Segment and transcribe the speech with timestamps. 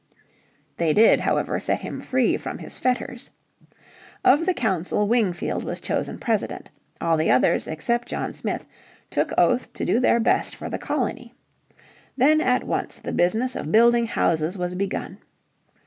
[0.77, 3.29] They did, however, set him free from his fetters.
[4.25, 6.71] Of the council Wingfield was chosen President.
[6.99, 8.65] All the others, except John Smith,
[9.11, 11.35] took oath to do their best for the colony.
[12.17, 15.19] Then at once the business of building houses was begun.